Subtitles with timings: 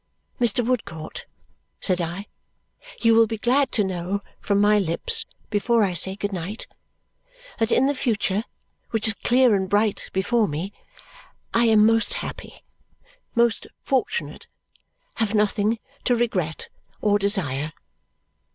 [0.39, 0.65] "Mr.
[0.65, 1.27] Woodcourt,"
[1.79, 2.25] said I,
[3.03, 6.65] "you will be glad to know from my lips before I say good night
[7.59, 8.43] that in the future,
[8.89, 10.73] which is clear and bright before me,
[11.53, 12.63] I am most happy,
[13.35, 14.47] most fortunate,
[15.17, 17.71] have nothing to regret or desire."